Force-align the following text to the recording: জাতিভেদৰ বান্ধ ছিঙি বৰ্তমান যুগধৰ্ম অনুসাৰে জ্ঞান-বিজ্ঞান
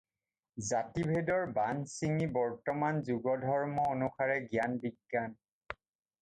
জাতিভেদৰ 0.67 1.43
বান্ধ 1.57 1.91
ছিঙি 1.97 2.29
বৰ্তমান 2.37 3.03
যুগধৰ্ম 3.11 3.85
অনুসাৰে 3.91 4.41
জ্ঞান-বিজ্ঞান 4.49 5.37